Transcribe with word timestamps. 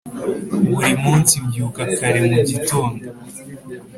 buri 0.73 0.91
munsi 1.03 1.33
mbyuka 1.43 1.81
kare 1.97 2.19
mu 2.31 2.37
gitondo 2.49 3.05